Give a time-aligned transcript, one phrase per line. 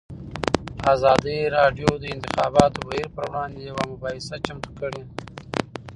[0.93, 5.03] ازادي راډیو د د انتخاباتو بهیر پر وړاندې یوه مباحثه چمتو کړې.